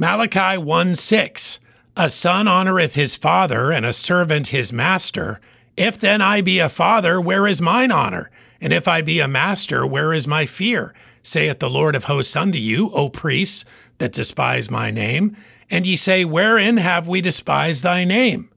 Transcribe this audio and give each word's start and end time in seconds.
Malachi 0.00 0.56
1 0.56 0.94
6. 0.94 1.58
A 1.96 2.08
son 2.08 2.46
honoreth 2.46 2.92
his 2.92 3.16
father, 3.16 3.72
and 3.72 3.84
a 3.84 3.92
servant 3.92 4.46
his 4.46 4.72
master. 4.72 5.40
If 5.76 5.98
then 5.98 6.22
I 6.22 6.40
be 6.40 6.60
a 6.60 6.68
father, 6.68 7.20
where 7.20 7.48
is 7.48 7.60
mine 7.60 7.90
honor? 7.90 8.30
And 8.60 8.72
if 8.72 8.86
I 8.86 9.02
be 9.02 9.18
a 9.18 9.26
master, 9.26 9.84
where 9.84 10.12
is 10.12 10.28
my 10.28 10.46
fear? 10.46 10.94
Saith 11.24 11.58
the 11.58 11.68
Lord 11.68 11.96
of 11.96 12.04
hosts 12.04 12.36
unto 12.36 12.58
you, 12.58 12.92
O 12.92 13.08
priests, 13.08 13.64
that 13.98 14.12
despise 14.12 14.70
my 14.70 14.92
name. 14.92 15.36
And 15.68 15.84
ye 15.84 15.96
say, 15.96 16.24
Wherein 16.24 16.76
have 16.76 17.08
we 17.08 17.20
despised 17.20 17.82
thy 17.82 18.04
name? 18.04 18.50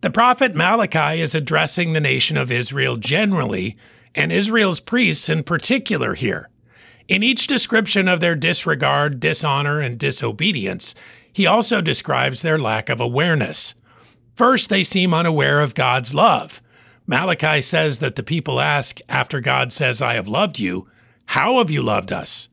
The 0.00 0.10
prophet 0.10 0.54
Malachi 0.54 1.20
is 1.20 1.34
addressing 1.34 1.92
the 1.92 2.00
nation 2.00 2.38
of 2.38 2.50
Israel 2.50 2.96
generally, 2.96 3.76
and 4.14 4.32
Israel's 4.32 4.80
priests 4.80 5.28
in 5.28 5.42
particular 5.42 6.14
here. 6.14 6.48
In 7.08 7.22
each 7.22 7.46
description 7.46 8.08
of 8.08 8.20
their 8.20 8.36
disregard, 8.36 9.20
dishonor, 9.20 9.80
and 9.80 9.98
disobedience, 9.98 10.94
he 11.32 11.46
also 11.46 11.80
describes 11.80 12.42
their 12.42 12.58
lack 12.58 12.88
of 12.88 13.00
awareness. 13.00 13.74
First, 14.34 14.70
they 14.70 14.84
seem 14.84 15.12
unaware 15.12 15.60
of 15.60 15.74
God's 15.74 16.14
love. 16.14 16.62
Malachi 17.06 17.60
says 17.60 17.98
that 17.98 18.16
the 18.16 18.22
people 18.22 18.60
ask, 18.60 19.00
after 19.08 19.40
God 19.40 19.72
says, 19.72 20.00
I 20.00 20.14
have 20.14 20.28
loved 20.28 20.58
you, 20.58 20.88
How 21.26 21.58
have 21.58 21.70
you 21.70 21.82
loved 21.82 22.12
us? 22.12 22.48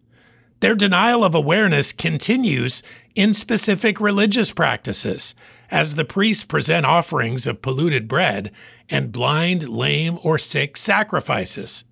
Their 0.59 0.75
denial 0.75 1.23
of 1.23 1.35
awareness 1.35 1.91
continues 1.91 2.83
in 3.15 3.33
specific 3.33 3.99
religious 3.99 4.51
practices 4.51 5.35
as 5.71 5.95
the 5.95 6.05
priests 6.05 6.43
present 6.43 6.85
offerings 6.85 7.45
of 7.45 7.61
polluted 7.61 8.07
bread 8.07 8.51
and 8.89 9.11
blind, 9.11 9.69
lame, 9.69 10.17
or 10.23 10.37
sick 10.37 10.75
sacrifices. 10.75 11.83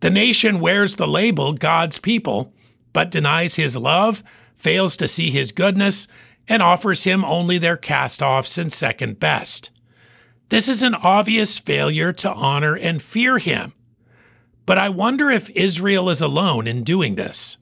The 0.00 0.10
nation 0.10 0.60
wears 0.60 0.96
the 0.96 1.06
label 1.06 1.52
God's 1.52 1.98
people, 1.98 2.52
but 2.92 3.10
denies 3.10 3.56
his 3.56 3.76
love, 3.76 4.22
fails 4.54 4.96
to 4.98 5.08
see 5.08 5.30
his 5.30 5.52
goodness, 5.52 6.08
and 6.48 6.62
offers 6.62 7.04
him 7.04 7.24
only 7.24 7.58
their 7.58 7.76
cast 7.76 8.22
offs 8.22 8.56
and 8.58 8.72
second 8.72 9.20
best. 9.20 9.70
This 10.48 10.68
is 10.68 10.82
an 10.82 10.94
obvious 10.94 11.58
failure 11.58 12.12
to 12.14 12.32
honor 12.32 12.74
and 12.74 13.02
fear 13.02 13.38
him. 13.38 13.74
But 14.64 14.78
I 14.78 14.88
wonder 14.88 15.30
if 15.30 15.50
Israel 15.50 16.08
is 16.08 16.20
alone 16.20 16.66
in 16.66 16.84
doing 16.84 17.16
this. 17.16 17.56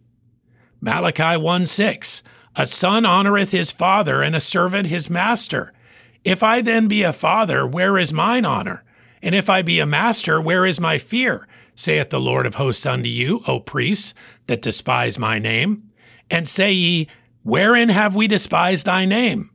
Malachi 0.80 1.36
1 1.36 1.66
6 1.66 2.22
a 2.58 2.66
son 2.66 3.02
honoreth 3.04 3.50
his 3.50 3.70
father, 3.70 4.22
and 4.22 4.34
a 4.34 4.40
servant 4.40 4.86
his 4.86 5.10
master. 5.10 5.74
If 6.24 6.42
I 6.42 6.62
then 6.62 6.88
be 6.88 7.02
a 7.02 7.12
father, 7.12 7.66
where 7.66 7.98
is 7.98 8.14
mine 8.14 8.46
honor? 8.46 8.82
And 9.22 9.34
if 9.34 9.50
I 9.50 9.60
be 9.60 9.78
a 9.78 9.86
master, 9.86 10.40
where 10.40 10.64
is 10.64 10.80
my 10.80 10.96
fear? 10.96 11.46
Saith 11.76 12.10
the 12.10 12.18
Lord 12.18 12.46
of 12.46 12.56
hosts 12.56 12.84
unto 12.84 13.08
you, 13.08 13.42
O 13.46 13.60
priests, 13.60 14.14
that 14.48 14.62
despise 14.62 15.18
my 15.18 15.38
name. 15.38 15.90
And 16.30 16.48
say 16.48 16.72
ye, 16.72 17.08
Wherein 17.44 17.90
have 17.90 18.16
we 18.16 18.26
despised 18.26 18.86
thy 18.86 19.04
name? 19.04 19.50